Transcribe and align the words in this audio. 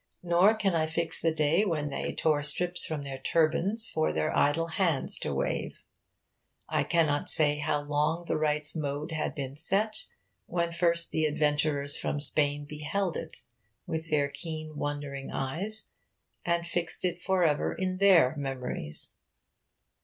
Nor 0.23 0.55
can 0.55 0.73
I 0.73 0.87
fix 0.87 1.21
the 1.21 1.31
day 1.31 1.63
when 1.63 1.89
they 1.89 2.11
tore 2.11 2.41
strips 2.41 2.83
from 2.83 3.03
their 3.03 3.19
turbans 3.19 3.87
for 3.87 4.11
their 4.11 4.35
idle 4.35 4.65
hands 4.69 5.19
to 5.19 5.31
wave. 5.31 5.83
I 6.67 6.83
cannot 6.83 7.29
say 7.29 7.59
how 7.59 7.83
long 7.83 8.25
the 8.25 8.35
rite's 8.35 8.75
mode 8.75 9.11
had 9.11 9.35
been 9.35 9.55
set 9.55 10.07
when 10.47 10.71
first 10.71 11.11
the 11.11 11.25
adventurers 11.25 11.97
from 11.97 12.19
Spain 12.19 12.65
beheld 12.65 13.15
it 13.15 13.43
with 13.85 14.09
their 14.09 14.27
keen 14.29 14.75
wondering 14.75 15.29
eyes 15.29 15.91
and 16.43 16.65
fixed 16.65 17.05
it 17.05 17.21
for 17.21 17.43
ever 17.43 17.71
in 17.71 17.97
their 17.97 18.35
memories. 18.37 19.13